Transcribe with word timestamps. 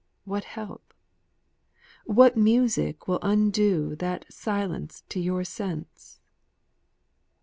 what 0.25 0.43
help? 0.45 0.95
what 2.05 2.35
music 2.35 3.07
will 3.07 3.19
undo 3.21 3.95
That 3.97 4.25
silence 4.33 5.03
to 5.09 5.19
your 5.19 5.43
sense?" 5.43 6.19